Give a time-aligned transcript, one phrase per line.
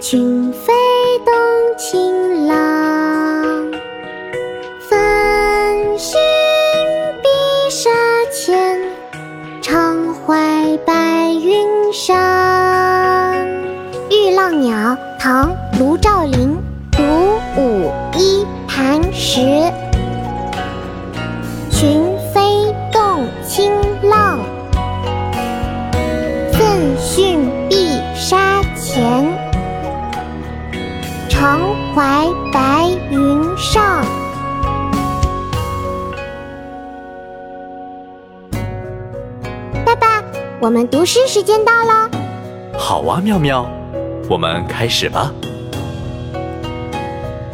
[0.00, 0.72] 群飞
[1.26, 1.34] 动
[1.76, 3.70] 晴朗
[4.88, 6.18] 繁星
[7.22, 7.28] 碧
[7.68, 7.90] 沙
[8.32, 8.54] 丘
[9.60, 13.46] 唱怀白云山
[14.10, 15.59] 遇浪鸟唐。
[31.40, 31.58] 常
[31.94, 34.04] 怀白云上。
[39.86, 40.22] 爸爸，
[40.60, 42.10] 我们读诗时间到了。
[42.76, 43.66] 好啊，妙妙，
[44.28, 45.32] 我们开始吧。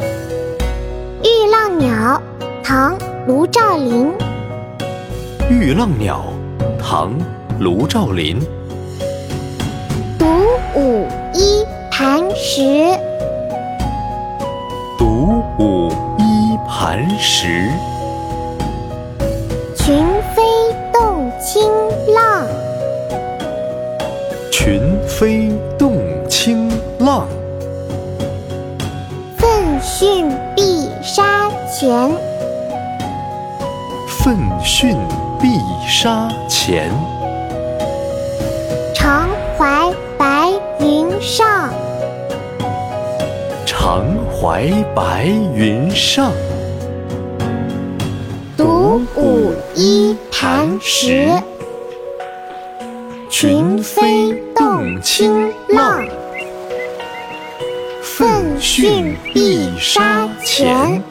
[1.23, 2.21] 《玉浪鸟》
[2.61, 4.11] 唐·卢照邻。
[5.49, 6.25] 《玉浪鸟》
[6.77, 7.17] 唐·
[7.57, 8.37] 卢照邻。
[10.19, 10.25] 独
[10.75, 12.99] 舞一磐石。
[15.57, 17.69] 独舞一磐石。
[19.75, 20.05] 群
[20.35, 20.43] 飞
[20.93, 21.63] 动清
[22.13, 22.47] 浪。
[24.51, 25.99] 群飞动
[26.29, 27.27] 清浪。
[29.37, 32.09] 奋迅碧沙前。
[34.07, 34.95] 奋迅
[35.39, 35.47] 碧
[35.87, 37.16] 沙前。
[44.39, 46.31] 怀白云上。
[48.55, 51.27] 独舞一盘石。
[53.31, 56.07] 群飞动清浪。
[58.03, 61.01] 奋迅碧沙前。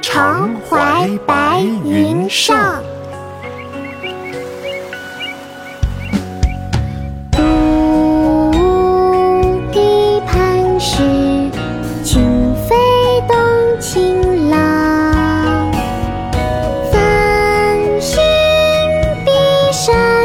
[0.00, 2.80] 常怀白云上。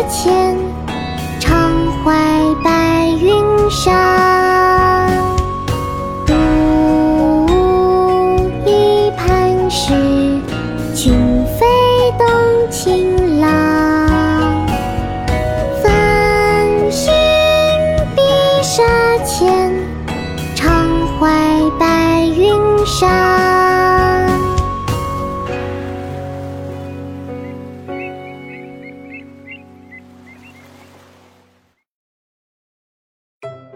[0.09, 0.57] 前，
[1.39, 1.72] 常
[2.03, 2.11] 怀
[2.63, 3.94] 白云上。
[6.25, 6.33] 独
[7.47, 9.94] 舞一磐石，
[10.94, 11.66] 君非
[12.17, 12.28] 动
[12.69, 13.65] 情郎。